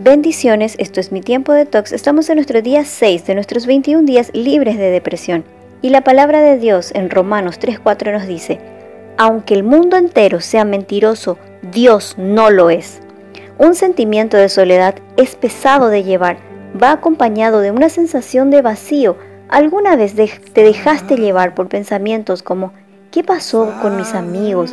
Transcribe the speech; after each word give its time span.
Bendiciones, 0.00 0.76
esto 0.78 1.00
es 1.00 1.10
mi 1.10 1.22
tiempo 1.22 1.52
de 1.52 1.66
tox. 1.66 1.90
Estamos 1.90 2.28
en 2.28 2.36
nuestro 2.36 2.62
día 2.62 2.84
6 2.84 3.26
de 3.26 3.34
nuestros 3.34 3.66
21 3.66 4.04
días 4.04 4.30
libres 4.32 4.78
de 4.78 4.92
depresión. 4.92 5.42
Y 5.82 5.90
la 5.90 6.04
palabra 6.04 6.40
de 6.40 6.56
Dios 6.56 6.92
en 6.94 7.10
Romanos 7.10 7.58
3:4 7.58 8.12
nos 8.12 8.28
dice, 8.28 8.60
aunque 9.16 9.54
el 9.54 9.64
mundo 9.64 9.96
entero 9.96 10.40
sea 10.40 10.64
mentiroso, 10.64 11.36
Dios 11.72 12.14
no 12.16 12.48
lo 12.50 12.70
es. 12.70 13.00
Un 13.58 13.74
sentimiento 13.74 14.36
de 14.36 14.48
soledad 14.48 14.94
es 15.16 15.34
pesado 15.34 15.88
de 15.88 16.04
llevar, 16.04 16.36
va 16.80 16.92
acompañado 16.92 17.58
de 17.58 17.72
una 17.72 17.88
sensación 17.88 18.50
de 18.50 18.62
vacío. 18.62 19.16
¿Alguna 19.48 19.96
vez 19.96 20.14
te 20.14 20.62
dejaste 20.62 21.16
llevar 21.16 21.56
por 21.56 21.66
pensamientos 21.66 22.44
como, 22.44 22.72
¿qué 23.10 23.24
pasó 23.24 23.74
con 23.82 23.96
mis 23.96 24.14
amigos? 24.14 24.72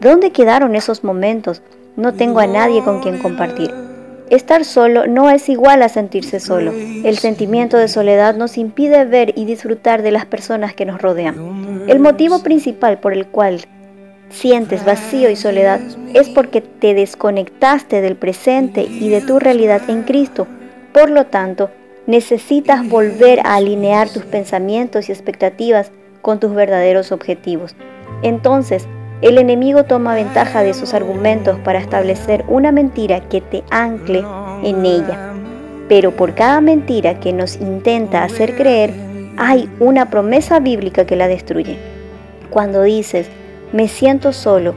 ¿Dónde 0.00 0.30
quedaron 0.30 0.74
esos 0.74 1.04
momentos? 1.04 1.60
No 1.96 2.14
tengo 2.14 2.40
a 2.40 2.46
nadie 2.46 2.82
con 2.82 3.02
quien 3.02 3.18
compartir. 3.18 3.83
Estar 4.30 4.64
solo 4.64 5.06
no 5.06 5.28
es 5.30 5.48
igual 5.48 5.82
a 5.82 5.88
sentirse 5.88 6.40
solo. 6.40 6.72
El 6.72 7.18
sentimiento 7.18 7.76
de 7.76 7.88
soledad 7.88 8.34
nos 8.34 8.56
impide 8.56 9.04
ver 9.04 9.32
y 9.36 9.44
disfrutar 9.44 10.02
de 10.02 10.12
las 10.12 10.24
personas 10.24 10.74
que 10.74 10.86
nos 10.86 11.00
rodean. 11.00 11.84
El 11.88 12.00
motivo 12.00 12.42
principal 12.42 12.98
por 12.98 13.12
el 13.12 13.26
cual 13.26 13.60
sientes 14.30 14.84
vacío 14.84 15.30
y 15.30 15.36
soledad 15.36 15.80
es 16.14 16.28
porque 16.30 16.62
te 16.62 16.94
desconectaste 16.94 18.00
del 18.00 18.16
presente 18.16 18.82
y 18.82 19.10
de 19.10 19.20
tu 19.20 19.38
realidad 19.38 19.82
en 19.88 20.02
Cristo. 20.02 20.46
Por 20.92 21.10
lo 21.10 21.26
tanto, 21.26 21.70
necesitas 22.06 22.88
volver 22.88 23.40
a 23.40 23.56
alinear 23.56 24.08
tus 24.08 24.24
pensamientos 24.24 25.08
y 25.08 25.12
expectativas 25.12 25.90
con 26.22 26.40
tus 26.40 26.54
verdaderos 26.54 27.12
objetivos. 27.12 27.74
Entonces, 28.22 28.86
el 29.24 29.38
enemigo 29.38 29.84
toma 29.84 30.14
ventaja 30.14 30.62
de 30.62 30.74
sus 30.74 30.92
argumentos 30.92 31.58
para 31.60 31.78
establecer 31.78 32.44
una 32.46 32.72
mentira 32.72 33.20
que 33.20 33.40
te 33.40 33.64
ancle 33.70 34.22
en 34.62 34.84
ella. 34.84 35.32
Pero 35.88 36.10
por 36.10 36.34
cada 36.34 36.60
mentira 36.60 37.20
que 37.20 37.32
nos 37.32 37.56
intenta 37.56 38.22
hacer 38.22 38.54
creer, 38.54 38.92
hay 39.38 39.70
una 39.80 40.10
promesa 40.10 40.60
bíblica 40.60 41.06
que 41.06 41.16
la 41.16 41.26
destruye. 41.26 41.78
Cuando 42.50 42.82
dices, 42.82 43.26
me 43.72 43.88
siento 43.88 44.34
solo, 44.34 44.74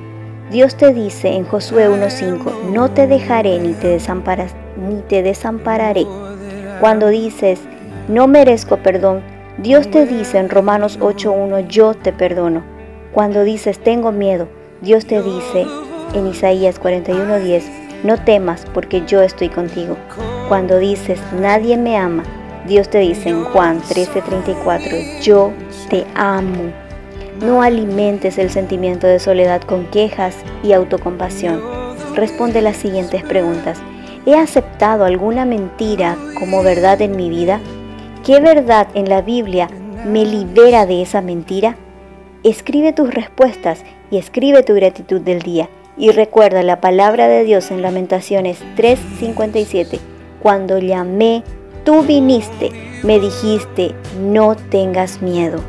Dios 0.49 0.77
te 0.77 0.93
dice 0.93 1.27
en 1.27 1.43
Josué 1.43 1.89
1.5, 1.89 2.71
no 2.71 2.89
te 2.89 3.05
dejaré 3.05 3.59
ni 3.59 3.73
te, 3.73 3.97
ni 4.77 5.01
te 5.09 5.23
desampararé. 5.23 6.05
Cuando 6.79 7.09
dices, 7.09 7.59
no 8.07 8.27
merezco 8.27 8.77
perdón, 8.77 9.23
Dios 9.57 9.91
te 9.91 10.05
dice 10.05 10.37
en 10.37 10.47
Romanos 10.47 10.99
8.1, 11.01 11.67
yo 11.67 11.95
te 11.95 12.13
perdono. 12.13 12.76
Cuando 13.17 13.43
dices 13.43 13.79
tengo 13.79 14.11
miedo, 14.11 14.47
Dios 14.81 15.07
te 15.07 15.23
dice 15.23 15.65
en 16.13 16.27
Isaías 16.27 16.79
41:10, 16.79 17.63
no 18.03 18.23
temas 18.23 18.67
porque 18.75 19.07
yo 19.07 19.23
estoy 19.23 19.49
contigo. 19.49 19.97
Cuando 20.47 20.77
dices 20.77 21.19
nadie 21.41 21.77
me 21.77 21.97
ama, 21.97 22.21
Dios 22.67 22.89
te 22.89 22.99
dice 22.99 23.29
en 23.29 23.43
Juan 23.45 23.81
13:34, 23.81 25.19
yo 25.23 25.51
te 25.89 26.05
amo. 26.13 26.71
No 27.43 27.63
alimentes 27.63 28.37
el 28.37 28.51
sentimiento 28.51 29.07
de 29.07 29.17
soledad 29.17 29.63
con 29.63 29.87
quejas 29.87 30.35
y 30.61 30.73
autocompasión. 30.73 31.59
Responde 32.13 32.61
las 32.61 32.77
siguientes 32.77 33.23
preguntas. 33.23 33.79
¿He 34.27 34.35
aceptado 34.35 35.05
alguna 35.05 35.43
mentira 35.43 36.17
como 36.37 36.61
verdad 36.61 37.01
en 37.01 37.15
mi 37.15 37.31
vida? 37.31 37.61
¿Qué 38.23 38.39
verdad 38.39 38.89
en 38.93 39.09
la 39.09 39.23
Biblia 39.23 39.69
me 40.05 40.23
libera 40.23 40.85
de 40.85 41.01
esa 41.01 41.21
mentira? 41.21 41.77
Escribe 42.43 42.93
tus 42.93 43.13
respuestas 43.13 43.83
y 44.11 44.17
escribe 44.17 44.63
tu 44.63 44.73
gratitud 44.73 45.21
del 45.21 45.41
día. 45.41 45.69
Y 45.97 46.11
recuerda 46.11 46.61
la 46.61 46.79
palabra 46.79 47.27
de 47.27 47.43
Dios 47.43 47.71
en 47.71 47.81
Lamentaciones 47.81 48.59
3:57. 48.75 49.99
Cuando 50.41 50.77
llamé, 50.77 51.43
tú 51.83 52.03
viniste, 52.03 52.71
me 53.03 53.19
dijiste, 53.19 53.95
no 54.19 54.55
tengas 54.55 55.21
miedo. 55.21 55.61